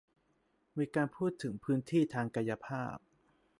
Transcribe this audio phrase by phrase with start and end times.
[0.77, 2.97] มีการพูดถึงพื้นที่ทางกายภาพ